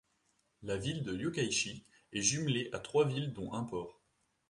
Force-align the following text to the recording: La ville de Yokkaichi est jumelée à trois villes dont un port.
La 0.63 0.77
ville 0.77 1.03
de 1.03 1.15
Yokkaichi 1.15 1.85
est 2.11 2.21
jumelée 2.23 2.71
à 2.73 2.79
trois 2.79 3.05
villes 3.07 3.33
dont 3.33 3.53
un 3.53 3.63
port. 3.63 4.01